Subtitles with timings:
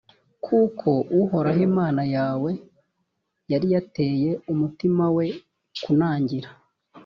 [0.45, 2.51] kuko uhoraho imana yawe
[3.51, 5.25] yari yateye umutima we
[5.83, 6.49] kunangira